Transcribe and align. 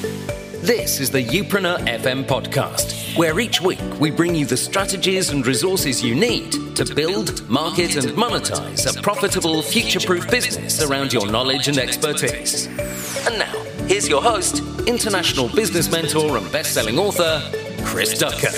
This 0.00 1.00
is 1.00 1.10
the 1.10 1.24
Youpreneur 1.24 1.78
FM 1.78 2.24
podcast, 2.24 3.16
where 3.16 3.40
each 3.40 3.60
week 3.60 3.80
we 3.98 4.12
bring 4.12 4.34
you 4.34 4.46
the 4.46 4.56
strategies 4.56 5.30
and 5.30 5.44
resources 5.44 6.04
you 6.04 6.14
need 6.14 6.52
to 6.76 6.84
build, 6.94 7.48
market, 7.48 7.96
and 7.96 8.16
monetize 8.16 8.86
a 8.86 9.02
profitable, 9.02 9.60
future 9.60 9.98
proof 9.98 10.30
business 10.30 10.80
around 10.82 11.12
your 11.12 11.26
knowledge 11.28 11.66
and 11.66 11.78
expertise. 11.78 12.66
And 13.26 13.40
now, 13.40 13.52
here's 13.88 14.08
your 14.08 14.22
host, 14.22 14.62
international 14.86 15.48
business 15.48 15.90
mentor 15.90 16.36
and 16.36 16.52
best 16.52 16.74
selling 16.74 16.98
author, 16.98 17.42
Chris 17.82 18.16
Ducker. 18.16 18.56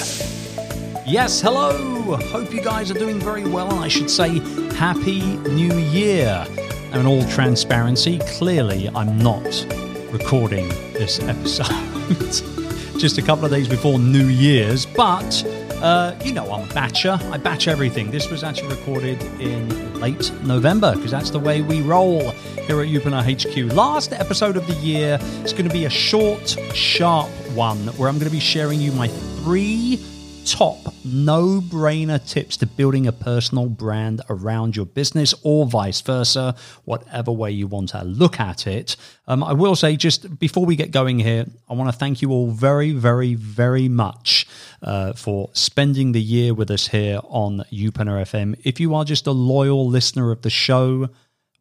Yes, 1.09 1.41
hello. 1.41 2.17
Hope 2.17 2.53
you 2.53 2.61
guys 2.61 2.91
are 2.91 2.99
doing 2.99 3.19
very 3.19 3.49
well. 3.49 3.71
And 3.71 3.81
I 3.81 3.89
should 3.89 4.11
say, 4.11 4.41
Happy 4.75 5.21
New 5.49 5.79
Year. 5.79 6.47
And 6.93 6.97
in 6.97 7.07
all 7.07 7.25
transparency, 7.29 8.19
clearly 8.27 8.91
I'm 8.95 9.17
not 9.19 9.65
recording 10.11 10.69
this 10.93 11.21
episode 11.21 11.67
just 12.99 13.17
a 13.19 13.23
couple 13.23 13.45
of 13.45 13.51
days 13.51 13.69
before 13.69 13.99
New 13.99 14.27
Year's. 14.27 14.85
But, 14.85 15.45
uh, 15.81 16.15
you 16.25 16.33
know, 16.33 16.53
I'm 16.53 16.69
a 16.69 16.73
batcher. 16.73 17.21
I 17.31 17.39
batch 17.39 17.69
everything. 17.69 18.11
This 18.11 18.29
was 18.31 18.45
actually 18.45 18.75
recorded 18.75 19.23
in 19.41 20.01
late 20.01 20.33
November 20.45 20.95
because 20.95 21.11
that's 21.11 21.31
the 21.31 21.39
way 21.39 21.63
we 21.63 21.81
roll 21.81 22.31
here 22.67 22.81
at 22.81 22.89
Youpreneur 22.89 23.23
HQ. 23.23 23.73
Last 23.75 24.13
episode 24.13 24.57
of 24.57 24.67
the 24.67 24.75
year 24.75 25.19
is 25.45 25.53
going 25.53 25.67
to 25.67 25.73
be 25.73 25.87
a 25.87 25.91
short, 25.91 26.57
sharp 26.75 27.29
one 27.55 27.79
where 27.97 28.09
I'm 28.09 28.17
going 28.17 28.29
to 28.29 28.33
be 28.33 28.41
sharing 28.41 28.81
you 28.81 28.93
my 28.93 29.09
three 29.09 29.99
top 30.45 30.79
no 31.05 31.61
brainer 31.61 32.25
tips 32.27 32.57
to 32.59 32.67
building 32.67 33.07
a 33.07 33.13
personal 33.13 33.67
brand 33.67 34.21
around 34.29 34.77
your 34.77 34.87
business 34.87 35.35
or 35.43 35.67
vice 35.67 36.01
versa, 36.01 36.55
whatever 36.85 37.33
way 37.33 37.51
you 37.51 37.67
want 37.67 37.91
to 37.91 38.05
look 38.05 38.39
at 38.39 38.67
it. 38.67 38.97
Um, 39.27 39.43
I 39.43 39.53
will 39.53 39.77
say, 39.77 39.97
just 39.97 40.39
before 40.39 40.67
we 40.67 40.77
get 40.77 40.91
going 40.91 41.19
here, 41.19 41.47
I 41.69 41.75
want 41.75 41.91
to 41.91 41.97
thank 41.97 42.23
you 42.23 42.31
all 42.31 42.51
very, 42.51 42.93
very, 42.93 43.35
very 43.35 43.89
much 43.89 44.47
uh, 44.83 45.13
for 45.15 45.51
spending 45.53 46.13
the 46.13 46.21
year 46.21 46.55
with 46.55 46.71
us 46.71 46.89
here 46.89 47.21
on 47.25 47.65
Youpreneur 47.73 48.23
FM. 48.23 48.61
If 48.65 48.81
you 48.81 48.95
are 48.95 49.05
just 49.05 49.27
a 49.27 49.33
loyal 49.33 49.89
listener 49.89 50.33
of 50.33 50.43
the 50.43 50.51
show, 50.51 51.09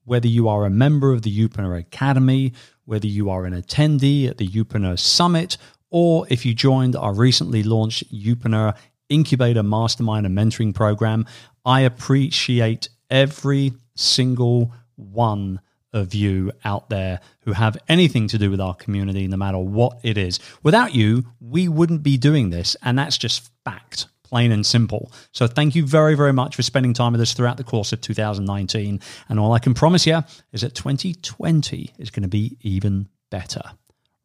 whether 0.05 0.27
you 0.27 0.47
are 0.47 0.65
a 0.65 0.69
member 0.69 1.13
of 1.13 1.21
the 1.21 1.35
Youpreneur 1.35 1.79
Academy, 1.79 2.53
whether 2.85 3.07
you 3.07 3.29
are 3.29 3.45
an 3.45 3.53
attendee 3.53 4.27
at 4.27 4.37
the 4.37 4.47
Youpreneur 4.47 4.97
Summit, 4.97 5.57
or 5.89 6.25
if 6.29 6.45
you 6.45 6.53
joined 6.53 6.95
our 6.95 7.13
recently 7.13 7.63
launched 7.63 8.13
Youpreneur 8.13 8.75
Incubator 9.09 9.63
Mastermind 9.63 10.25
and 10.25 10.37
Mentoring 10.37 10.73
Program, 10.73 11.25
I 11.65 11.81
appreciate 11.81 12.89
every 13.09 13.73
single 13.95 14.71
one 14.95 15.61
of 15.91 16.13
you 16.13 16.51
out 16.63 16.89
there 16.89 17.19
who 17.41 17.53
have 17.53 17.77
anything 17.87 18.27
to 18.27 18.37
do 18.37 18.51
with 18.51 18.61
our 18.61 18.75
community, 18.75 19.27
no 19.27 19.37
matter 19.37 19.57
what 19.57 19.99
it 20.03 20.17
is. 20.17 20.39
Without 20.61 20.93
you, 20.93 21.25
we 21.39 21.67
wouldn't 21.67 22.03
be 22.03 22.17
doing 22.17 22.51
this, 22.51 22.75
and 22.83 22.97
that's 22.97 23.17
just 23.17 23.51
fact 23.65 24.07
plain 24.29 24.51
and 24.51 24.63
simple. 24.63 25.11
So 25.31 25.47
thank 25.47 25.75
you 25.75 25.85
very, 25.85 26.13
very 26.13 26.33
much 26.33 26.55
for 26.55 26.61
spending 26.61 26.93
time 26.93 27.13
with 27.13 27.21
us 27.21 27.33
throughout 27.33 27.57
the 27.57 27.63
course 27.63 27.91
of 27.91 27.99
2019. 27.99 28.99
And 29.27 29.39
all 29.39 29.53
I 29.53 29.59
can 29.59 29.73
promise 29.73 30.05
you 30.05 30.23
is 30.53 30.61
that 30.61 30.75
2020 30.75 31.93
is 31.97 32.11
going 32.11 32.21
to 32.21 32.29
be 32.29 32.55
even 32.61 33.09
better. 33.31 33.63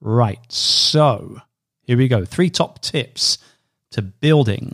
Right. 0.01 0.41
So 0.53 1.41
here 1.85 1.97
we 1.97 2.09
go. 2.09 2.25
Three 2.25 2.51
top 2.51 2.81
tips 2.81 3.39
to 3.93 4.03
building 4.03 4.73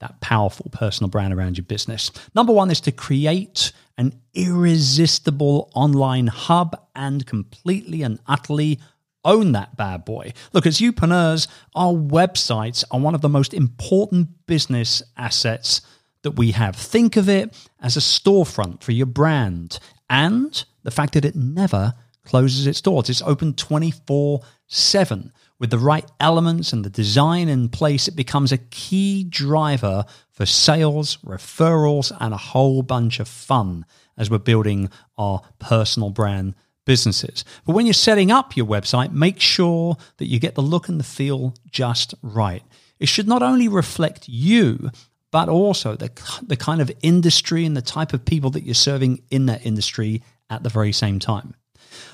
that 0.00 0.20
powerful 0.20 0.66
personal 0.72 1.10
brand 1.10 1.32
around 1.32 1.56
your 1.58 1.64
business. 1.64 2.10
Number 2.34 2.52
one 2.52 2.70
is 2.70 2.80
to 2.82 2.92
create 2.92 3.72
an 3.98 4.18
irresistible 4.34 5.70
online 5.74 6.26
hub 6.26 6.80
and 6.94 7.26
completely 7.26 8.02
and 8.02 8.18
utterly 8.26 8.80
own 9.24 9.52
that 9.52 9.76
bad 9.76 10.04
boy. 10.04 10.32
Look, 10.52 10.66
as 10.66 10.80
youpreneurs, 10.80 11.46
our 11.74 11.92
websites 11.92 12.82
are 12.90 12.98
one 12.98 13.14
of 13.14 13.20
the 13.20 13.28
most 13.28 13.52
important 13.52 14.46
business 14.46 15.02
assets 15.16 15.82
that 16.22 16.32
we 16.32 16.52
have. 16.52 16.76
Think 16.76 17.16
of 17.16 17.28
it 17.28 17.54
as 17.80 17.96
a 17.96 18.00
storefront 18.00 18.82
for 18.82 18.92
your 18.92 19.06
brand 19.06 19.78
and 20.08 20.64
the 20.82 20.90
fact 20.90 21.12
that 21.14 21.24
it 21.24 21.36
never 21.36 21.94
closes 22.24 22.66
its 22.66 22.80
doors. 22.80 23.10
It's 23.10 23.22
open 23.22 23.54
24 23.54 24.40
7. 24.66 25.32
With 25.60 25.70
the 25.70 25.78
right 25.78 26.10
elements 26.18 26.72
and 26.72 26.84
the 26.84 26.90
design 26.90 27.50
in 27.50 27.68
place, 27.68 28.08
it 28.08 28.16
becomes 28.16 28.50
a 28.50 28.58
key 28.58 29.24
driver 29.24 30.06
for 30.30 30.46
sales, 30.46 31.18
referrals, 31.18 32.10
and 32.18 32.32
a 32.32 32.38
whole 32.38 32.82
bunch 32.82 33.20
of 33.20 33.28
fun 33.28 33.84
as 34.16 34.30
we're 34.30 34.38
building 34.38 34.88
our 35.18 35.42
personal 35.58 36.08
brand 36.08 36.54
businesses. 36.86 37.44
But 37.66 37.74
when 37.74 37.84
you're 37.84 37.92
setting 37.92 38.30
up 38.30 38.56
your 38.56 38.64
website, 38.64 39.12
make 39.12 39.38
sure 39.38 39.98
that 40.16 40.28
you 40.28 40.40
get 40.40 40.54
the 40.54 40.62
look 40.62 40.88
and 40.88 40.98
the 40.98 41.04
feel 41.04 41.54
just 41.70 42.14
right. 42.22 42.62
It 42.98 43.10
should 43.10 43.28
not 43.28 43.42
only 43.42 43.68
reflect 43.68 44.30
you, 44.30 44.90
but 45.30 45.50
also 45.50 45.94
the, 45.94 46.10
the 46.42 46.56
kind 46.56 46.80
of 46.80 46.90
industry 47.02 47.66
and 47.66 47.76
the 47.76 47.82
type 47.82 48.14
of 48.14 48.24
people 48.24 48.48
that 48.50 48.64
you're 48.64 48.74
serving 48.74 49.22
in 49.30 49.44
that 49.46 49.66
industry 49.66 50.22
at 50.48 50.62
the 50.62 50.70
very 50.70 50.92
same 50.92 51.18
time. 51.18 51.54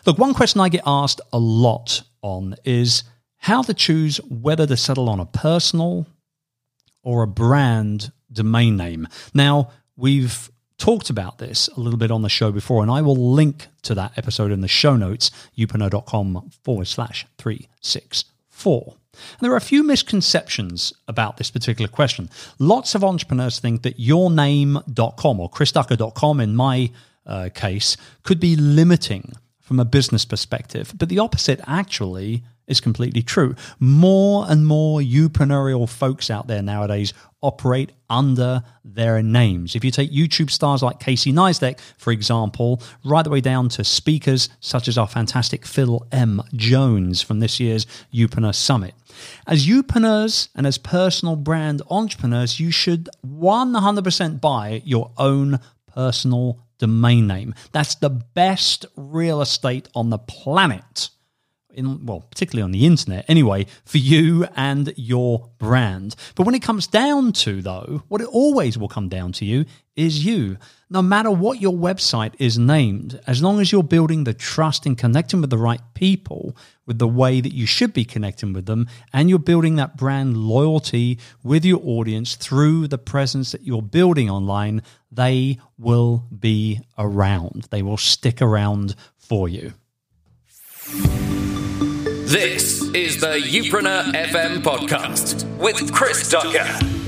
Look, 0.04 0.18
one 0.18 0.34
question 0.34 0.60
I 0.60 0.68
get 0.68 0.82
asked 0.84 1.20
a 1.32 1.38
lot 1.38 2.02
on 2.22 2.56
is 2.64 3.04
how 3.46 3.62
to 3.62 3.72
choose 3.72 4.16
whether 4.28 4.66
to 4.66 4.76
settle 4.76 5.08
on 5.08 5.20
a 5.20 5.24
personal 5.24 6.04
or 7.04 7.22
a 7.22 7.28
brand 7.28 8.10
domain 8.32 8.76
name. 8.76 9.06
Now, 9.34 9.70
we've 9.96 10.50
talked 10.78 11.10
about 11.10 11.38
this 11.38 11.68
a 11.68 11.78
little 11.78 11.96
bit 11.96 12.10
on 12.10 12.22
the 12.22 12.28
show 12.28 12.50
before, 12.50 12.82
and 12.82 12.90
I 12.90 13.02
will 13.02 13.14
link 13.14 13.68
to 13.82 13.94
that 13.94 14.18
episode 14.18 14.50
in 14.50 14.62
the 14.62 14.68
show 14.68 14.96
notes, 14.96 15.30
youpreneur.com 15.56 16.50
forward 16.64 16.88
slash 16.88 17.24
364. 17.38 18.84
And 19.12 19.40
there 19.40 19.52
are 19.52 19.56
a 19.56 19.60
few 19.60 19.84
misconceptions 19.84 20.92
about 21.06 21.36
this 21.36 21.52
particular 21.52 21.88
question. 21.88 22.28
Lots 22.58 22.96
of 22.96 23.04
entrepreneurs 23.04 23.60
think 23.60 23.82
that 23.82 23.96
yourname.com 23.96 25.38
or 25.38 25.48
chrisducker.com 25.48 26.40
in 26.40 26.56
my 26.56 26.90
uh, 27.24 27.50
case 27.54 27.96
could 28.24 28.40
be 28.40 28.56
limiting 28.56 29.34
from 29.60 29.78
a 29.78 29.84
business 29.84 30.24
perspective, 30.24 30.92
but 30.96 31.08
the 31.08 31.20
opposite 31.20 31.60
actually 31.68 32.42
is 32.66 32.80
completely 32.80 33.22
true. 33.22 33.54
More 33.78 34.46
and 34.48 34.66
more 34.66 35.00
entrepreneurial 35.00 35.88
folks 35.88 36.30
out 36.30 36.46
there 36.46 36.62
nowadays 36.62 37.12
operate 37.42 37.92
under 38.08 38.62
their 38.84 39.22
names. 39.22 39.76
If 39.76 39.84
you 39.84 39.90
take 39.90 40.10
YouTube 40.10 40.50
stars 40.50 40.82
like 40.82 40.98
Casey 40.98 41.32
Neistat, 41.32 41.78
for 41.98 42.12
example, 42.12 42.82
right 43.04 43.22
the 43.22 43.30
way 43.30 43.40
down 43.40 43.68
to 43.70 43.84
speakers 43.84 44.48
such 44.60 44.88
as 44.88 44.98
our 44.98 45.06
fantastic 45.06 45.66
Phil 45.66 46.06
M. 46.12 46.42
Jones 46.54 47.22
from 47.22 47.40
this 47.40 47.60
year's 47.60 47.86
Youpreneur 48.12 48.54
Summit. 48.54 48.94
As 49.46 49.66
youpreneurs 49.66 50.48
and 50.54 50.66
as 50.66 50.78
personal 50.78 51.36
brand 51.36 51.82
entrepreneurs, 51.90 52.58
you 52.58 52.70
should 52.70 53.08
100% 53.26 54.40
buy 54.40 54.82
your 54.84 55.10
own 55.16 55.60
personal 55.92 56.58
domain 56.78 57.26
name. 57.26 57.54
That's 57.72 57.94
the 57.94 58.10
best 58.10 58.86
real 58.96 59.40
estate 59.40 59.88
on 59.94 60.10
the 60.10 60.18
planet 60.18 61.10
in 61.76 62.04
well, 62.04 62.20
particularly 62.20 62.62
on 62.62 62.72
the 62.72 62.86
internet 62.86 63.24
anyway, 63.28 63.66
for 63.84 63.98
you 63.98 64.46
and 64.56 64.92
your 64.96 65.50
brand. 65.58 66.16
But 66.34 66.46
when 66.46 66.54
it 66.54 66.62
comes 66.62 66.86
down 66.86 67.32
to 67.32 67.62
though, 67.62 68.02
what 68.08 68.20
it 68.20 68.28
always 68.28 68.76
will 68.76 68.88
come 68.88 69.08
down 69.08 69.32
to 69.32 69.44
you 69.44 69.64
is 69.94 70.24
you. 70.24 70.58
No 70.88 71.02
matter 71.02 71.30
what 71.30 71.60
your 71.60 71.72
website 71.72 72.34
is 72.38 72.58
named, 72.58 73.18
as 73.26 73.42
long 73.42 73.60
as 73.60 73.72
you're 73.72 73.82
building 73.82 74.24
the 74.24 74.34
trust 74.34 74.86
and 74.86 74.96
connecting 74.96 75.40
with 75.40 75.50
the 75.50 75.58
right 75.58 75.80
people 75.94 76.56
with 76.86 76.98
the 76.98 77.08
way 77.08 77.40
that 77.40 77.52
you 77.52 77.66
should 77.66 77.92
be 77.92 78.04
connecting 78.04 78.52
with 78.52 78.66
them, 78.66 78.86
and 79.12 79.28
you're 79.28 79.38
building 79.38 79.74
that 79.76 79.96
brand 79.96 80.36
loyalty 80.36 81.18
with 81.42 81.64
your 81.64 81.80
audience 81.84 82.36
through 82.36 82.86
the 82.86 82.98
presence 82.98 83.50
that 83.50 83.62
you're 83.62 83.82
building 83.82 84.30
online, 84.30 84.80
they 85.10 85.58
will 85.76 86.24
be 86.38 86.80
around. 86.96 87.66
They 87.70 87.82
will 87.82 87.96
stick 87.96 88.40
around 88.40 88.94
for 89.18 89.48
you. 89.48 89.72
This 92.36 92.82
is 92.92 93.18
the 93.18 93.38
Youpreneur 93.38 94.12
FM 94.12 94.58
podcast 94.58 95.46
with 95.56 95.90
Chris 95.90 96.28
Ducker. 96.28 97.05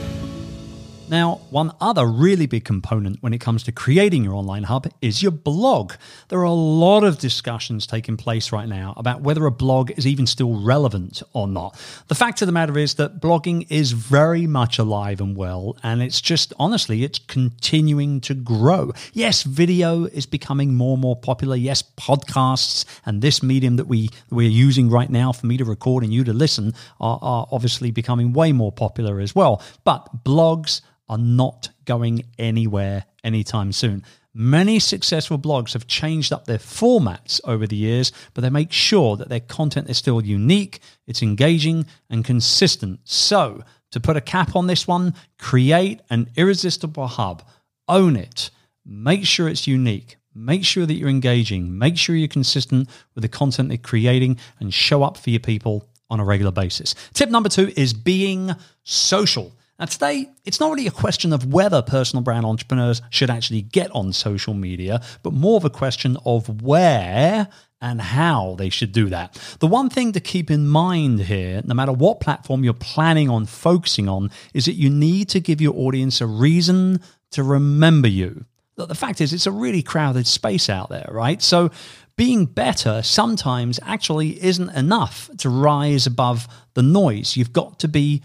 Now, 1.11 1.41
one 1.49 1.73
other 1.81 2.07
really 2.07 2.45
big 2.45 2.67
component 2.67 3.23
when 3.23 3.33
it 3.33 3.41
comes 3.41 3.63
to 3.63 3.73
creating 3.73 4.25
your 4.25 4.35
online 4.35 4.65
hub 4.65 4.89
is 5.01 5.23
your 5.23 5.33
blog. 5.33 5.95
There 6.29 6.39
are 6.41 6.45
a 6.45 6.51
lot 6.51 7.03
of 7.03 7.19
discussions 7.19 7.87
taking 7.87 8.19
place 8.19 8.53
right 8.53 8.69
now 8.69 8.93
about 8.95 9.23
whether 9.23 9.47
a 9.47 9.51
blog 9.51 9.91
is 9.93 10.07
even 10.07 10.27
still 10.27 10.61
relevant 10.61 11.23
or 11.33 11.49
not. 11.49 11.81
The 12.09 12.15
fact 12.15 12.43
of 12.43 12.47
the 12.47 12.53
matter 12.53 12.77
is 12.77 12.95
that 12.95 13.21
blogging 13.21 13.67
is 13.71 13.93
very 13.93 14.47
much 14.47 14.79
alive 14.79 15.23
and 15.23 15.35
well, 15.35 15.79
and 15.83 16.03
it's 16.03 16.21
just 16.21 16.53
honestly, 16.59 17.05
it's 17.05 17.19
continuing 17.21 18.21
to 18.23 18.35
grow. 18.35 18.93
Yes, 19.15 19.45
video 19.45 20.05
is 20.05 20.27
becoming 20.27 20.75
more 20.75 20.93
and 20.93 21.01
more 21.01 21.17
popular. 21.17 21.57
Yes, 21.57 21.83
podcasts 21.97 22.85
and 23.07 23.23
this 23.23 23.43
medium 23.43 23.77
that 23.77 23.87
we 23.87 24.11
we're 24.31 24.51
using 24.51 24.91
right 24.91 25.09
now 25.09 25.33
for 25.33 25.47
me 25.47 25.57
to 25.57 25.65
record 25.65 26.05
and 26.05 26.13
you 26.13 26.23
to 26.25 26.35
listen 26.35 26.75
are, 27.01 27.19
are 27.23 27.49
obviously 27.51 27.91
becoming 27.91 28.35
way 28.35 28.53
more 28.53 28.73
popular 28.73 29.21
as 29.21 29.35
well. 29.35 29.63
But 29.85 30.23
blogs 30.23 30.83
are 31.09 31.19
not 31.19 31.71
going 31.85 32.25
anywhere 32.39 33.05
anytime 33.25 33.73
soon. 33.73 34.05
Many 34.35 34.79
successful 34.79 35.39
blogs 35.39 35.73
have 35.73 35.87
changed 35.87 36.33
up 36.33 36.45
their 36.45 36.59
formats 36.59 37.41
over 37.45 37.67
the 37.67 37.77
years, 37.77 38.13
but 38.35 38.43
they 38.43 38.51
make 38.51 38.71
sure 38.71 39.17
that 39.17 39.29
their 39.29 39.41
content 39.41 39.91
is 39.91 39.97
still 39.97 40.25
unique, 40.25 40.81
it's 41.07 41.23
engaging, 41.23 41.87
and 42.09 42.25
consistent. 42.25 43.01
So, 43.05 43.65
to 43.91 44.01
put 44.01 44.17
a 44.17 44.21
cap 44.21 44.55
on 44.55 44.67
this 44.67 44.87
one, 44.87 45.15
create 45.39 46.03
an 46.11 46.29
irresistible 46.37 47.07
hub, 47.07 47.43
own 47.89 48.17
it, 48.17 48.51
make 48.85 49.25
sure 49.25 49.49
it's 49.49 49.67
unique. 49.67 50.19
Make 50.35 50.65
sure 50.65 50.87
that 50.87 50.95
you're 50.95 51.09
engaging. 51.09 51.77
Make 51.77 51.97
sure 51.97 52.15
you're 52.15 52.29
consistent 52.29 52.89
with 53.17 53.23
the 53.23 53.29
content 53.29 53.71
you're 53.71 53.79
creating 53.79 54.39
and 54.61 54.73
show 54.73 55.03
up 55.03 55.17
for 55.17 55.31
your 55.31 55.41
people 55.41 55.89
on 56.11 56.21
a 56.21 56.25
regular 56.25 56.53
basis. 56.53 56.95
Tip 57.13 57.29
number 57.29 57.49
two 57.49 57.73
is 57.77 57.93
being 57.93 58.55
social. 58.85 59.53
Now, 59.79 59.87
today, 59.87 60.29
it's 60.45 60.59
not 60.59 60.71
really 60.71 60.89
a 60.89 60.93
question 60.93 61.33
of 61.33 61.53
whether 61.53 61.83
personal 61.83 62.23
brand 62.23 62.45
entrepreneurs 62.45 63.01
should 63.11 63.31
actually 63.31 63.63
get 63.63 63.93
on 63.93 64.13
social 64.13 64.53
media, 64.53 65.01
but 65.23 65.33
more 65.33 65.57
of 65.57 65.65
a 65.65 65.71
question 65.71 66.17
of 66.25 66.63
where 66.63 67.47
and 67.81 68.01
how 68.01 68.57
they 68.59 68.71
should 68.71 68.91
do 68.91 69.09
that. 69.11 69.35
The 69.61 69.69
one 69.69 69.89
thing 69.89 70.11
to 70.13 70.21
keep 70.21 70.51
in 70.51 70.67
mind 70.67 71.21
here, 71.21 71.63
no 71.65 71.75
matter 71.75 71.93
what 71.93 72.19
platform 72.19 72.65
you're 72.65 72.75
planning 72.75 73.31
on 73.31 73.47
focusing 73.47 74.09
on, 74.09 74.33
is 74.53 74.65
that 74.65 74.73
you 74.73 74.91
need 74.91 75.29
to 75.29 75.39
give 75.39 75.61
your 75.61 75.77
audience 75.77 76.21
a 76.21 76.27
reason 76.27 77.01
to 77.31 77.45
remember 77.45 78.09
you. 78.09 78.47
The 78.75 78.97
fact 78.97 79.21
is, 79.21 79.33
it's 79.33 79.47
a 79.47 79.53
really 79.53 79.83
crowded 79.83 80.27
space 80.27 80.69
out 80.69 80.89
there, 80.89 81.09
right? 81.11 81.41
So, 81.41 81.71
being 82.17 82.47
better 82.47 83.01
sometimes 83.03 83.79
actually 83.85 84.43
isn't 84.43 84.71
enough 84.71 85.31
to 85.39 85.49
rise 85.49 86.05
above 86.05 86.49
the 86.75 86.83
noise. 86.83 87.37
You've 87.37 87.53
got 87.53 87.79
to 87.81 87.87
be 87.87 88.25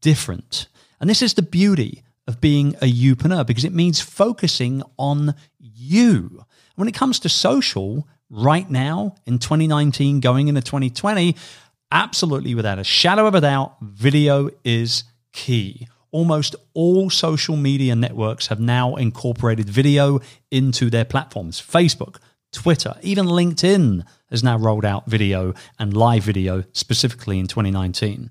different. 0.00 0.66
And 1.04 1.10
this 1.10 1.20
is 1.20 1.34
the 1.34 1.42
beauty 1.42 2.02
of 2.26 2.40
being 2.40 2.76
a 2.76 2.90
youpreneur 2.90 3.46
because 3.46 3.66
it 3.66 3.74
means 3.74 4.00
focusing 4.00 4.82
on 4.98 5.34
you. 5.60 6.46
When 6.76 6.88
it 6.88 6.94
comes 6.94 7.18
to 7.20 7.28
social, 7.28 8.08
right 8.30 8.70
now 8.70 9.14
in 9.26 9.38
2019, 9.38 10.20
going 10.20 10.48
into 10.48 10.62
2020, 10.62 11.36
absolutely 11.92 12.54
without 12.54 12.78
a 12.78 12.84
shadow 12.84 13.26
of 13.26 13.34
a 13.34 13.42
doubt, 13.42 13.76
video 13.82 14.48
is 14.64 15.04
key. 15.34 15.88
Almost 16.10 16.56
all 16.72 17.10
social 17.10 17.56
media 17.56 17.94
networks 17.94 18.46
have 18.46 18.58
now 18.58 18.94
incorporated 18.94 19.68
video 19.68 20.22
into 20.50 20.88
their 20.88 21.04
platforms. 21.04 21.60
Facebook, 21.60 22.16
Twitter, 22.50 22.94
even 23.02 23.26
LinkedIn 23.26 24.06
has 24.30 24.42
now 24.42 24.56
rolled 24.56 24.86
out 24.86 25.04
video 25.04 25.52
and 25.78 25.94
live 25.94 26.22
video 26.22 26.64
specifically 26.72 27.38
in 27.38 27.46
2019. 27.46 28.30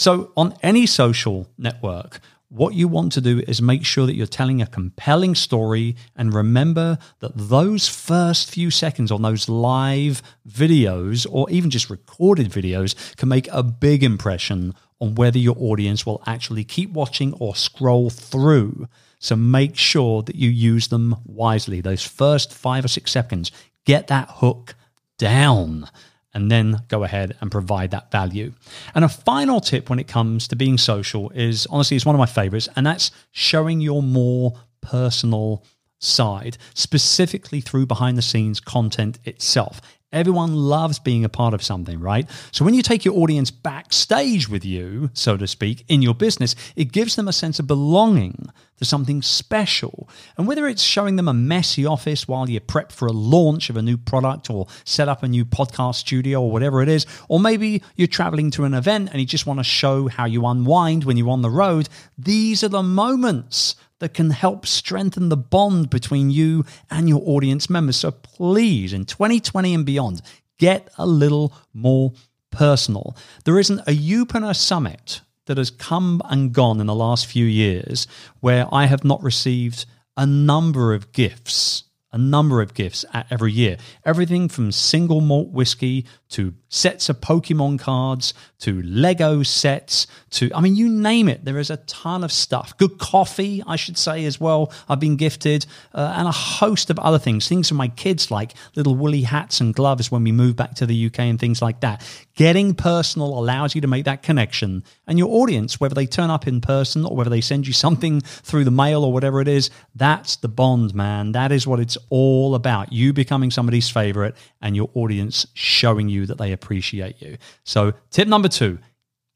So, 0.00 0.32
on 0.34 0.54
any 0.62 0.86
social 0.86 1.46
network, 1.58 2.20
what 2.48 2.72
you 2.72 2.88
want 2.88 3.12
to 3.12 3.20
do 3.20 3.42
is 3.46 3.60
make 3.60 3.84
sure 3.84 4.06
that 4.06 4.14
you're 4.14 4.26
telling 4.26 4.62
a 4.62 4.66
compelling 4.66 5.34
story 5.34 5.94
and 6.16 6.32
remember 6.32 6.96
that 7.18 7.36
those 7.36 7.86
first 7.86 8.50
few 8.50 8.70
seconds 8.70 9.12
on 9.12 9.20
those 9.20 9.46
live 9.46 10.22
videos 10.48 11.26
or 11.30 11.50
even 11.50 11.68
just 11.68 11.90
recorded 11.90 12.48
videos 12.48 13.14
can 13.16 13.28
make 13.28 13.46
a 13.52 13.62
big 13.62 14.02
impression 14.02 14.74
on 15.02 15.16
whether 15.16 15.38
your 15.38 15.56
audience 15.58 16.06
will 16.06 16.22
actually 16.24 16.64
keep 16.64 16.88
watching 16.92 17.34
or 17.34 17.54
scroll 17.54 18.08
through. 18.08 18.88
So 19.18 19.36
make 19.36 19.76
sure 19.76 20.22
that 20.22 20.34
you 20.34 20.48
use 20.48 20.88
them 20.88 21.14
wisely. 21.26 21.82
Those 21.82 22.06
first 22.06 22.54
five 22.54 22.86
or 22.86 22.88
six 22.88 23.12
seconds, 23.12 23.52
get 23.84 24.06
that 24.06 24.30
hook 24.36 24.76
down 25.18 25.90
and 26.32 26.50
then 26.50 26.82
go 26.88 27.04
ahead 27.04 27.36
and 27.40 27.50
provide 27.50 27.90
that 27.90 28.10
value. 28.10 28.52
And 28.94 29.04
a 29.04 29.08
final 29.08 29.60
tip 29.60 29.90
when 29.90 29.98
it 29.98 30.08
comes 30.08 30.48
to 30.48 30.56
being 30.56 30.78
social 30.78 31.30
is 31.30 31.66
honestly, 31.66 31.96
it's 31.96 32.06
one 32.06 32.14
of 32.14 32.20
my 32.20 32.26
favorites, 32.26 32.68
and 32.76 32.86
that's 32.86 33.10
showing 33.32 33.80
your 33.80 34.02
more 34.02 34.54
personal 34.80 35.64
side, 36.00 36.58
specifically 36.74 37.60
through 37.60 37.86
behind 37.86 38.18
the 38.18 38.22
scenes 38.22 38.58
content 38.58 39.20
itself. 39.24 39.80
Everyone 40.12 40.56
loves 40.56 40.98
being 40.98 41.24
a 41.24 41.28
part 41.28 41.54
of 41.54 41.62
something, 41.62 42.00
right? 42.00 42.28
So 42.50 42.64
when 42.64 42.74
you 42.74 42.82
take 42.82 43.04
your 43.04 43.16
audience 43.16 43.52
backstage 43.52 44.48
with 44.48 44.64
you, 44.64 45.10
so 45.12 45.36
to 45.36 45.46
speak, 45.46 45.84
in 45.86 46.02
your 46.02 46.14
business, 46.14 46.56
it 46.74 46.90
gives 46.90 47.14
them 47.14 47.28
a 47.28 47.32
sense 47.32 47.60
of 47.60 47.68
belonging 47.68 48.50
to 48.78 48.84
something 48.84 49.22
special. 49.22 50.08
And 50.36 50.48
whether 50.48 50.66
it's 50.66 50.82
showing 50.82 51.14
them 51.14 51.28
a 51.28 51.34
messy 51.34 51.86
office 51.86 52.26
while 52.26 52.50
you 52.50 52.58
prep 52.58 52.90
for 52.90 53.06
a 53.06 53.12
launch 53.12 53.70
of 53.70 53.76
a 53.76 53.82
new 53.82 53.96
product 53.96 54.50
or 54.50 54.66
set 54.84 55.08
up 55.08 55.22
a 55.22 55.28
new 55.28 55.44
podcast 55.44 55.96
studio 55.96 56.42
or 56.42 56.50
whatever 56.50 56.82
it 56.82 56.88
is, 56.88 57.06
or 57.28 57.38
maybe 57.38 57.80
you're 57.94 58.08
traveling 58.08 58.50
to 58.52 58.64
an 58.64 58.74
event 58.74 59.10
and 59.12 59.20
you 59.20 59.26
just 59.26 59.46
want 59.46 59.60
to 59.60 59.64
show 59.64 60.08
how 60.08 60.24
you 60.24 60.44
unwind 60.44 61.04
when 61.04 61.18
you're 61.18 61.30
on 61.30 61.42
the 61.42 61.50
road, 61.50 61.88
these 62.18 62.64
are 62.64 62.68
the 62.68 62.82
moments 62.82 63.76
that 64.00 64.14
can 64.14 64.30
help 64.30 64.66
strengthen 64.66 65.28
the 65.28 65.36
bond 65.36 65.88
between 65.88 66.30
you 66.30 66.64
and 66.90 67.08
your 67.08 67.22
audience 67.24 67.70
members. 67.70 67.96
So 67.96 68.10
please, 68.10 68.92
in 68.92 69.04
2020 69.04 69.72
and 69.72 69.86
beyond, 69.86 70.20
get 70.58 70.88
a 70.98 71.06
little 71.06 71.54
more 71.72 72.12
personal. 72.50 73.16
There 73.44 73.58
isn't 73.58 73.80
a 73.80 73.96
Youpreneur 73.96 74.56
summit 74.56 75.20
that 75.46 75.56
has 75.56 75.70
come 75.70 76.20
and 76.24 76.52
gone 76.52 76.80
in 76.80 76.86
the 76.86 76.94
last 76.94 77.26
few 77.26 77.44
years 77.44 78.06
where 78.40 78.66
I 78.72 78.86
have 78.86 79.04
not 79.04 79.22
received 79.22 79.86
a 80.16 80.26
number 80.26 80.92
of 80.92 81.12
gifts 81.12 81.84
a 82.12 82.18
number 82.18 82.60
of 82.60 82.74
gifts 82.74 83.04
every 83.30 83.52
year. 83.52 83.76
Everything 84.04 84.48
from 84.48 84.72
single 84.72 85.20
malt 85.20 85.50
whiskey 85.50 86.06
to 86.30 86.54
sets 86.70 87.08
of 87.08 87.20
Pokemon 87.20 87.78
cards 87.78 88.32
to 88.60 88.80
Lego 88.82 89.42
sets 89.42 90.06
to, 90.30 90.50
I 90.54 90.60
mean, 90.60 90.76
you 90.76 90.88
name 90.88 91.28
it. 91.28 91.44
There 91.44 91.58
is 91.58 91.70
a 91.70 91.78
ton 91.78 92.22
of 92.22 92.30
stuff. 92.30 92.76
Good 92.78 92.98
coffee, 92.98 93.62
I 93.66 93.76
should 93.76 93.98
say, 93.98 94.24
as 94.24 94.40
well. 94.40 94.72
I've 94.88 95.00
been 95.00 95.16
gifted, 95.16 95.66
uh, 95.92 96.14
and 96.16 96.28
a 96.28 96.32
host 96.32 96.88
of 96.88 96.98
other 96.98 97.18
things. 97.18 97.48
Things 97.48 97.68
for 97.68 97.74
my 97.74 97.88
kids, 97.88 98.30
like 98.30 98.54
little 98.76 98.94
woolly 98.94 99.22
hats 99.22 99.60
and 99.60 99.74
gloves 99.74 100.10
when 100.10 100.22
we 100.22 100.30
move 100.32 100.56
back 100.56 100.74
to 100.76 100.86
the 100.86 101.06
UK 101.06 101.20
and 101.20 101.38
things 101.38 101.60
like 101.60 101.80
that. 101.80 102.02
Getting 102.36 102.74
personal 102.74 103.38
allows 103.38 103.74
you 103.74 103.80
to 103.80 103.88
make 103.88 104.04
that 104.04 104.22
connection. 104.22 104.84
And 105.06 105.18
your 105.18 105.28
audience, 105.28 105.80
whether 105.80 105.94
they 105.94 106.06
turn 106.06 106.30
up 106.30 106.46
in 106.46 106.60
person 106.60 107.04
or 107.04 107.16
whether 107.16 107.30
they 107.30 107.40
send 107.40 107.66
you 107.66 107.72
something 107.80 108.20
through 108.20 108.64
the 108.64 108.70
mail 108.70 109.04
or 109.04 109.12
whatever 109.12 109.40
it 109.40 109.48
is, 109.48 109.70
that's 109.96 110.36
the 110.36 110.48
bond, 110.48 110.94
man. 110.94 111.32
That 111.32 111.50
is 111.50 111.66
what 111.66 111.80
it's 111.80 111.98
all 112.08 112.54
about. 112.54 112.92
You 112.92 113.12
becoming 113.12 113.50
somebody's 113.50 113.90
favorite 113.90 114.36
and 114.62 114.76
your 114.76 114.90
audience 114.94 115.46
showing 115.54 116.08
you 116.08 116.26
that 116.26 116.38
they 116.38 116.50
appreciate 116.60 117.20
you. 117.20 117.36
So, 117.64 117.92
tip 118.10 118.28
number 118.28 118.48
two 118.48 118.78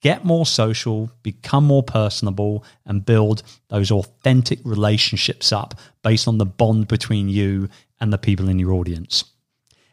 get 0.00 0.22
more 0.22 0.44
social, 0.44 1.10
become 1.22 1.64
more 1.64 1.82
personable, 1.82 2.62
and 2.84 3.06
build 3.06 3.42
those 3.68 3.90
authentic 3.90 4.58
relationships 4.62 5.50
up 5.50 5.74
based 6.02 6.28
on 6.28 6.36
the 6.36 6.44
bond 6.44 6.88
between 6.88 7.30
you 7.30 7.70
and 8.00 8.12
the 8.12 8.18
people 8.18 8.48
in 8.50 8.58
your 8.58 8.72
audience. 8.72 9.24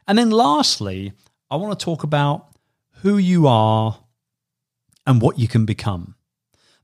And 0.08 0.18
then, 0.18 0.30
lastly, 0.30 1.14
I 1.50 1.56
want 1.56 1.78
to 1.80 1.84
talk 1.84 2.04
about 2.04 2.48
who 3.02 3.18
you 3.18 3.48
are 3.48 3.98
and 5.08 5.22
what 5.22 5.40
you 5.40 5.48
can 5.48 5.66
become. 5.66 6.16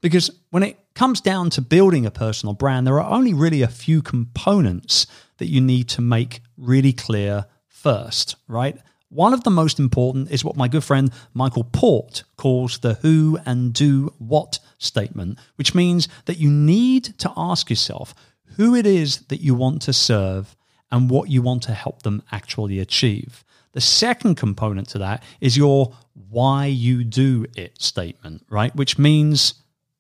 Because 0.02 0.32
when 0.52 0.64
it 0.64 0.78
comes 0.96 1.22
down 1.22 1.50
to 1.52 1.62
building 1.62 2.06
a 2.06 2.12
personal 2.12 2.54
brand, 2.54 2.88
there 2.88 3.02
are 3.02 3.12
only 3.12 3.34
really 3.34 3.62
a 3.62 3.68
few 3.68 4.02
components 4.02 5.06
that 5.38 5.48
you 5.48 5.60
need 5.60 5.90
to 5.90 6.02
make 6.02 6.42
really 6.56 6.94
clear 6.94 7.46
first, 7.68 8.36
right? 8.48 8.78
One 9.10 9.34
of 9.34 9.46
the 9.46 9.50
most 9.50 9.80
important 9.80 10.32
is 10.32 10.44
what 10.44 10.58
my 10.58 10.68
good 10.68 10.84
friend 10.84 11.14
Michael 11.34 11.64
Port 11.64 12.24
calls 12.36 12.80
the 12.80 12.96
who 12.96 13.40
and 13.46 13.72
do 13.72 14.14
what 14.18 14.60
statement, 14.80 15.40
which 15.56 15.74
means 15.74 16.10
that 16.26 16.40
you 16.40 16.50
need 16.50 17.18
to 17.20 17.32
ask 17.38 17.70
yourself 17.70 18.14
who 18.58 18.76
it 18.76 18.86
is 18.86 19.20
that 19.28 19.40
you 19.40 19.56
want 19.56 19.82
to 19.84 19.94
serve 19.94 20.58
and 20.92 21.10
what 21.10 21.30
you 21.30 21.42
want 21.42 21.64
to 21.64 21.74
help 21.74 22.02
them 22.02 22.22
actually 22.34 22.80
achieve. 22.80 23.46
The 23.72 23.80
second 23.82 24.36
component 24.36 24.90
to 24.90 24.98
that 24.98 25.24
is 25.40 25.56
your 25.56 25.94
why 26.30 26.66
you 26.66 27.06
do 27.06 27.46
it 27.56 27.82
statement, 27.82 28.46
right? 28.50 28.76
Which 28.76 28.98
means 28.98 29.54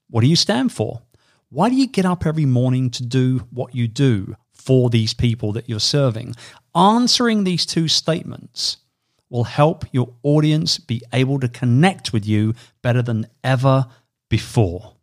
what 0.09 0.21
do 0.21 0.27
you 0.27 0.35
stand 0.35 0.73
for? 0.73 1.01
Why 1.49 1.69
do 1.69 1.75
you 1.75 1.87
get 1.87 2.05
up 2.05 2.25
every 2.25 2.45
morning 2.45 2.89
to 2.91 3.05
do 3.05 3.47
what 3.51 3.73
you 3.73 3.87
do 3.87 4.35
for 4.51 4.89
these 4.89 5.13
people 5.13 5.53
that 5.53 5.69
you're 5.69 5.79
serving? 5.79 6.35
Answering 6.75 7.45
these 7.45 7.65
two 7.65 7.87
statements 7.87 8.77
will 9.29 9.43
help 9.43 9.85
your 9.91 10.13
audience 10.23 10.77
be 10.77 11.01
able 11.13 11.39
to 11.39 11.47
connect 11.47 12.13
with 12.13 12.25
you 12.25 12.53
better 12.81 13.01
than 13.01 13.27
ever 13.43 13.87
before. 14.29 14.93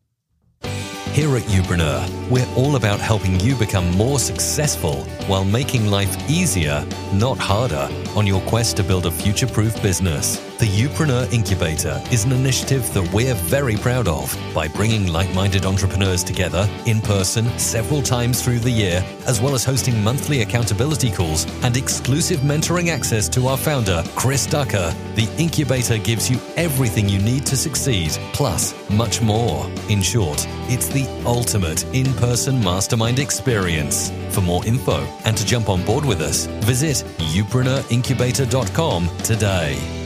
Here 1.13 1.37
at 1.37 1.43
Youpreneur, 1.45 2.29
we're 2.29 2.49
all 2.57 2.75
about 2.75 2.99
helping 2.99 3.39
you 3.39 3.55
become 3.55 3.89
more 3.93 4.19
successful 4.19 5.05
while 5.29 5.45
making 5.45 5.87
life 5.87 6.29
easier, 6.29 6.85
not 7.13 7.39
harder, 7.39 7.89
on 8.17 8.27
your 8.27 8.41
quest 8.43 8.77
to 8.79 8.83
build 8.83 9.07
a 9.07 9.13
future 9.13 9.47
proof 9.47 9.81
business. 9.81 10.41
The 10.57 10.67
Youpreneur 10.67 11.33
Incubator 11.33 12.01
is 12.13 12.23
an 12.23 12.31
initiative 12.31 12.95
that 12.95 13.13
we're 13.13 13.35
very 13.35 13.75
proud 13.77 14.07
of 14.07 14.33
by 14.55 14.69
bringing 14.69 15.09
like 15.09 15.35
minded 15.35 15.67
entrepreneurs 15.67 16.23
together 16.23 16.71
in 16.87 17.01
person 17.01 17.51
several 17.59 18.01
times 18.01 18.41
through 18.41 18.61
the 18.61 18.71
year, 18.71 19.05
as 19.27 19.41
well 19.41 19.57
as 19.57 19.65
hosting 19.65 20.01
monthly 20.05 20.43
accountability 20.43 21.11
calls 21.11 21.45
and 21.65 21.77
exclusive 21.77 22.39
mentoring 22.41 22.89
access 22.89 23.29
to 23.31 23.49
our 23.49 23.57
founder, 23.57 24.05
Chris 24.15 24.47
Ducker. 24.47 24.95
The 25.17 25.29
Incubator 25.39 25.99
gives 25.99 26.31
you 26.31 26.39
everything 26.57 27.09
you 27.09 27.19
need 27.19 27.45
to 27.47 27.57
succeed, 27.57 28.13
plus 28.33 28.75
much 28.91 29.21
more. 29.21 29.69
In 29.89 30.03
short, 30.03 30.47
it's 30.69 30.87
the 30.87 31.09
ultimate 31.27 31.83
in 31.93 32.15
person 32.15 32.63
mastermind 32.63 33.19
experience. 33.19 34.13
For 34.31 34.41
more 34.41 34.65
info 34.65 35.05
and 35.25 35.37
to 35.37 35.45
jump 35.45 35.69
on 35.69 35.85
board 35.85 36.05
with 36.05 36.21
us, 36.21 36.47
visit 36.63 37.05
youpreneurincubator.com 37.19 39.11
today. 39.19 40.04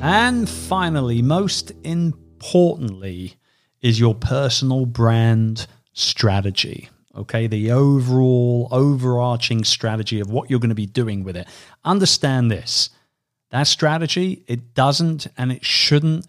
And 0.00 0.48
finally, 0.48 1.22
most 1.22 1.72
importantly, 1.82 3.36
is 3.80 3.98
your 3.98 4.14
personal 4.14 4.86
brand 4.86 5.66
strategy. 5.92 6.88
Okay, 7.16 7.48
the 7.48 7.72
overall 7.72 8.68
overarching 8.70 9.64
strategy 9.64 10.20
of 10.20 10.30
what 10.30 10.50
you're 10.50 10.60
going 10.60 10.68
to 10.68 10.74
be 10.74 10.86
doing 10.86 11.24
with 11.24 11.36
it. 11.36 11.48
Understand 11.84 12.50
this. 12.50 12.90
That 13.50 13.66
strategy, 13.66 14.44
it 14.46 14.74
doesn't 14.74 15.26
and 15.36 15.50
it 15.50 15.64
shouldn't 15.64 16.26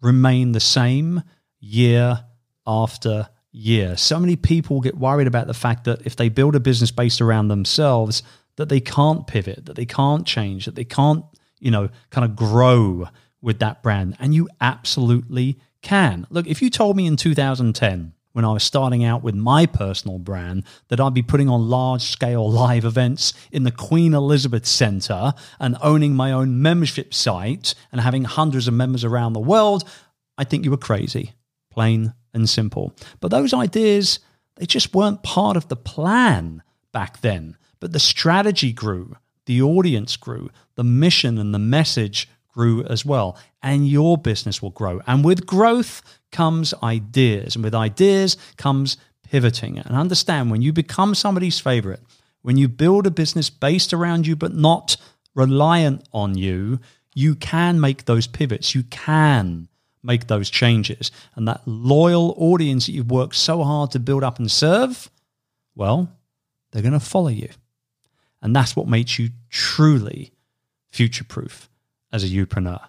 remain 0.00 0.52
the 0.52 0.60
same 0.60 1.22
year 1.58 2.24
after 2.66 3.28
year. 3.50 3.96
So 3.96 4.20
many 4.20 4.36
people 4.36 4.80
get 4.80 4.96
worried 4.96 5.26
about 5.26 5.48
the 5.48 5.54
fact 5.54 5.84
that 5.84 6.06
if 6.06 6.14
they 6.14 6.28
build 6.28 6.54
a 6.54 6.60
business 6.60 6.92
based 6.92 7.20
around 7.20 7.48
themselves, 7.48 8.22
that 8.56 8.68
they 8.68 8.80
can't 8.80 9.26
pivot, 9.26 9.66
that 9.66 9.76
they 9.76 9.86
can't 9.86 10.26
change, 10.26 10.66
that 10.66 10.76
they 10.76 10.84
can't, 10.84 11.24
you 11.60 11.70
know, 11.70 11.88
kind 12.10 12.24
of 12.24 12.36
grow 12.36 13.08
with 13.40 13.58
that 13.60 13.82
brand. 13.82 14.16
And 14.18 14.34
you 14.34 14.48
absolutely 14.60 15.58
can. 15.82 16.26
Look, 16.30 16.46
if 16.46 16.62
you 16.62 16.70
told 16.70 16.96
me 16.96 17.06
in 17.06 17.16
2010, 17.16 18.12
when 18.32 18.44
I 18.44 18.52
was 18.52 18.62
starting 18.62 19.04
out 19.04 19.22
with 19.22 19.34
my 19.34 19.66
personal 19.66 20.18
brand, 20.18 20.64
that 20.88 21.00
I'd 21.00 21.14
be 21.14 21.22
putting 21.22 21.48
on 21.48 21.68
large 21.68 22.02
scale 22.02 22.48
live 22.48 22.84
events 22.84 23.32
in 23.50 23.64
the 23.64 23.72
Queen 23.72 24.14
Elizabeth 24.14 24.66
Centre 24.66 25.32
and 25.58 25.76
owning 25.82 26.14
my 26.14 26.30
own 26.30 26.62
membership 26.62 27.12
site 27.12 27.74
and 27.90 28.00
having 28.00 28.24
hundreds 28.24 28.68
of 28.68 28.74
members 28.74 29.04
around 29.04 29.32
the 29.32 29.40
world, 29.40 29.88
I 30.36 30.44
think 30.44 30.64
you 30.64 30.70
were 30.70 30.76
crazy, 30.76 31.32
plain 31.70 32.14
and 32.32 32.48
simple. 32.48 32.94
But 33.18 33.30
those 33.30 33.52
ideas, 33.52 34.20
they 34.56 34.66
just 34.66 34.94
weren't 34.94 35.22
part 35.22 35.56
of 35.56 35.68
the 35.68 35.76
plan 35.76 36.62
back 36.92 37.20
then. 37.22 37.56
But 37.80 37.92
the 37.92 37.98
strategy 37.98 38.72
grew, 38.72 39.16
the 39.48 39.62
audience 39.62 40.16
grew, 40.16 40.50
the 40.76 40.84
mission 40.84 41.38
and 41.38 41.54
the 41.54 41.58
message 41.58 42.28
grew 42.52 42.84
as 42.84 43.02
well. 43.02 43.36
And 43.62 43.88
your 43.88 44.18
business 44.18 44.60
will 44.60 44.70
grow. 44.70 45.00
And 45.06 45.24
with 45.24 45.46
growth 45.46 46.02
comes 46.30 46.74
ideas. 46.82 47.56
And 47.56 47.64
with 47.64 47.74
ideas 47.74 48.36
comes 48.58 48.98
pivoting. 49.24 49.78
And 49.78 49.96
understand 49.96 50.50
when 50.50 50.60
you 50.60 50.72
become 50.72 51.14
somebody's 51.14 51.58
favorite, 51.58 52.02
when 52.42 52.58
you 52.58 52.68
build 52.68 53.06
a 53.06 53.10
business 53.10 53.48
based 53.48 53.94
around 53.94 54.26
you 54.26 54.36
but 54.36 54.54
not 54.54 54.96
reliant 55.34 56.06
on 56.12 56.36
you, 56.36 56.78
you 57.14 57.34
can 57.34 57.80
make 57.80 58.04
those 58.04 58.26
pivots. 58.26 58.74
You 58.74 58.82
can 58.82 59.68
make 60.02 60.26
those 60.26 60.50
changes. 60.50 61.10
And 61.36 61.48
that 61.48 61.62
loyal 61.66 62.34
audience 62.36 62.84
that 62.84 62.92
you've 62.92 63.10
worked 63.10 63.34
so 63.34 63.64
hard 63.64 63.92
to 63.92 63.98
build 63.98 64.22
up 64.22 64.38
and 64.38 64.50
serve, 64.50 65.10
well, 65.74 66.12
they're 66.70 66.82
going 66.82 66.92
to 66.92 67.00
follow 67.00 67.28
you. 67.28 67.48
And 68.42 68.54
that's 68.54 68.76
what 68.76 68.88
makes 68.88 69.18
you 69.18 69.30
truly 69.50 70.32
future 70.90 71.24
proof 71.24 71.68
as 72.12 72.24
a 72.24 72.28
youpreneur. 72.28 72.80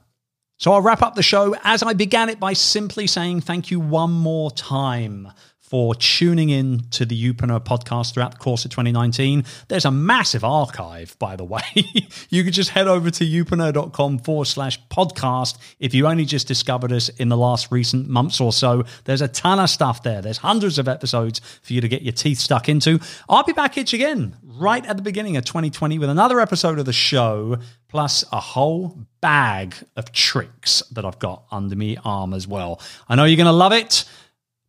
So 0.58 0.74
I'll 0.74 0.82
wrap 0.82 1.01
up 1.01 1.15
the 1.15 1.24
show 1.24 1.56
as 1.63 1.84
I 1.84 1.94
began 1.94 2.29
it 2.29 2.39
by 2.39 2.53
simply 2.53 3.08
saying 3.08 3.41
thank 3.41 3.72
you 3.72 3.79
one 3.79 4.12
more 4.12 4.51
time 4.51 5.32
for 5.70 5.94
tuning 5.94 6.50
in 6.50 6.84
to 6.90 7.06
the 7.06 7.16
Youpreneur 7.16 7.64
podcast 7.64 8.16
throughout 8.16 8.32
the 8.32 8.38
course 8.40 8.66
of 8.66 8.72
2019. 8.72 9.46
There's 9.68 9.86
a 9.86 9.92
massive 9.92 10.44
archive, 10.44 11.16
by 11.20 11.36
the 11.36 11.44
way. 11.44 11.62
you 12.30 12.44
could 12.44 12.54
just 12.54 12.72
head 12.72 12.88
over 12.88 13.12
to 13.12 13.24
youpreneur.com 13.24 14.20
forward 14.20 14.46
slash 14.46 14.82
podcast 14.88 15.60
if 15.80 15.94
you 15.94 16.08
only 16.08 16.26
just 16.26 16.48
discovered 16.48 16.92
us 16.92 17.10
in 17.10 17.30
the 17.30 17.38
last 17.38 17.72
recent 17.72 18.10
months 18.10 18.42
or 18.42 18.52
so. 18.52 18.84
There's 19.04 19.22
a 19.22 19.28
ton 19.28 19.60
of 19.60 19.70
stuff 19.70 20.02
there. 20.02 20.24
There's 20.24 20.40
hundreds 20.40 20.80
of 20.80 20.88
episodes 20.88 21.40
for 21.62 21.74
you 21.74 21.82
to 21.82 21.88
get 21.88 22.02
your 22.02 22.14
teeth 22.14 22.40
stuck 22.40 22.68
into. 22.68 23.00
I'll 23.30 23.44
be 23.44 23.54
back 23.54 23.76
here 23.76 23.86
again 23.94 24.36
right 24.42 24.86
at 24.88 24.98
the 24.98 25.04
beginning 25.04 25.38
of 25.38 25.46
2020 25.46 26.00
with 26.00 26.10
another 26.10 26.40
episode 26.40 26.80
of 26.80 26.86
the 26.86 26.94
show, 26.94 27.58
plus 27.90 28.26
a 28.32 28.40
whole 28.40 28.98
bag 29.22 29.76
of 29.96 30.12
tricks 30.12 30.82
that 30.92 31.06
I've 31.06 31.20
got 31.20 31.44
under 31.52 31.76
me 31.76 31.98
arm 32.04 32.34
as 32.34 32.48
well. 32.48 32.82
I 33.08 33.16
know 33.16 33.26
you're 33.26 33.38
going 33.38 33.46
to 33.46 33.52
love 33.52 33.72
it. 33.72 34.06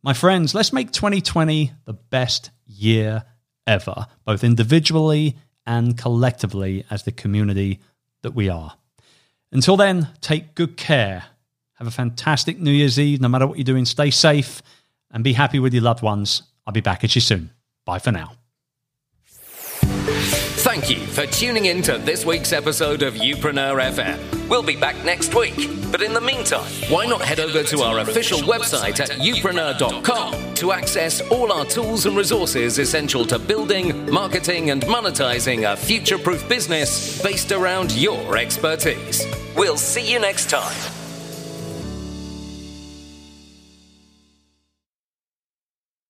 My 0.03 0.13
friends, 0.13 0.55
let's 0.55 0.73
make 0.73 0.91
2020 0.91 1.73
the 1.85 1.93
best 1.93 2.49
year 2.65 3.23
ever, 3.67 4.07
both 4.25 4.43
individually 4.43 5.37
and 5.67 5.95
collectively 5.95 6.85
as 6.89 7.03
the 7.03 7.11
community 7.11 7.79
that 8.23 8.33
we 8.33 8.49
are. 8.49 8.75
Until 9.51 9.77
then, 9.77 10.07
take 10.19 10.55
good 10.55 10.75
care. 10.75 11.25
Have 11.75 11.87
a 11.87 11.91
fantastic 11.91 12.59
New 12.59 12.71
Year's 12.71 12.97
Eve, 12.97 13.21
no 13.21 13.27
matter 13.27 13.45
what 13.45 13.59
you're 13.59 13.63
doing. 13.63 13.85
Stay 13.85 14.09
safe 14.09 14.63
and 15.11 15.23
be 15.23 15.33
happy 15.33 15.59
with 15.59 15.73
your 15.73 15.83
loved 15.83 16.01
ones. 16.01 16.43
I'll 16.65 16.73
be 16.73 16.81
back 16.81 17.03
at 17.03 17.13
you 17.13 17.21
soon. 17.21 17.51
Bye 17.85 17.99
for 17.99 18.11
now. 18.11 18.33
Thank 20.81 20.97
you 20.97 21.05
for 21.05 21.27
tuning 21.27 21.65
in 21.65 21.83
to 21.83 21.99
this 21.99 22.25
week's 22.25 22.51
episode 22.51 23.03
of 23.03 23.13
Youpreneur 23.13 23.79
FM. 23.93 24.49
We'll 24.49 24.63
be 24.63 24.75
back 24.75 24.95
next 25.05 25.35
week, 25.35 25.55
but 25.91 26.01
in 26.01 26.11
the 26.11 26.19
meantime, 26.19 26.71
why 26.89 27.05
not 27.05 27.21
head 27.21 27.39
over 27.39 27.61
to 27.61 27.81
our 27.83 27.99
official 27.99 28.39
website 28.39 28.99
at 28.99 29.11
youpreneur.com 29.11 30.55
to 30.55 30.71
access 30.71 31.21
all 31.29 31.51
our 31.51 31.65
tools 31.65 32.07
and 32.07 32.17
resources 32.17 32.79
essential 32.79 33.25
to 33.25 33.37
building, 33.37 34.11
marketing, 34.11 34.71
and 34.71 34.81
monetizing 34.85 35.71
a 35.71 35.77
future 35.77 36.17
proof 36.17 36.49
business 36.49 37.21
based 37.21 37.51
around 37.51 37.91
your 37.91 38.35
expertise. 38.35 39.23
We'll 39.55 39.77
see 39.77 40.11
you 40.11 40.19
next 40.19 40.49
time. 40.49 41.00